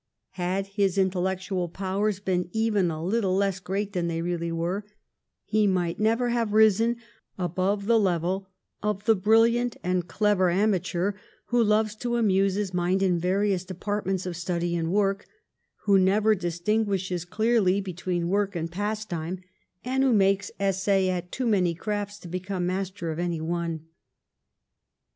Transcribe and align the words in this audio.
Had 0.31 0.65
his 0.65 0.97
intellectual 0.97 1.69
powers 1.69 2.19
been 2.19 2.49
even 2.53 2.89
a 2.89 3.05
little 3.05 3.35
less 3.35 3.59
great 3.59 3.93
than 3.93 4.07
they 4.07 4.23
really 4.23 4.51
were, 4.51 4.83
he 5.45 5.67
might 5.67 5.99
never 5.99 6.29
have 6.29 6.53
risen 6.53 6.95
above 7.37 7.85
the 7.85 7.99
level 7.99 8.47
of 8.81 9.05
the 9.05 9.13
brilliant 9.13 9.77
and 9.83 10.07
clever 10.07 10.49
amateur, 10.49 11.11
who 11.49 11.63
loves 11.63 11.93
to 11.97 12.15
amuse 12.15 12.55
his 12.55 12.73
mind 12.73 13.03
in 13.03 13.19
various 13.19 13.63
departments 13.63 14.25
of 14.25 14.35
study 14.35 14.75
and 14.75 14.91
work, 14.91 15.27
who 15.83 15.99
never 15.99 16.33
distinguishes 16.33 17.23
clearly 17.23 17.79
between 17.79 18.27
work 18.27 18.55
and 18.55 18.71
pastime, 18.71 19.37
and 19.85 20.01
who 20.01 20.13
makes 20.13 20.49
essay 20.59 21.09
at 21.09 21.31
too 21.31 21.45
many 21.45 21.75
crafts 21.75 22.17
to 22.17 22.27
become 22.27 22.65
master 22.65 23.11
of 23.11 23.19
any 23.19 23.39
one. 23.39 23.85